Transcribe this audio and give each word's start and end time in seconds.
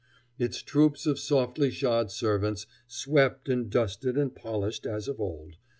Its 0.39 0.63
troops 0.63 1.05
of 1.05 1.19
softly 1.19 1.69
shod 1.69 2.09
servants 2.09 2.65
swept 2.87 3.47
and 3.47 3.69
dusted 3.69 4.17
and 4.17 4.33
polished 4.33 4.87
as 4.87 5.07
of 5.07 5.19
old. 5.21 5.57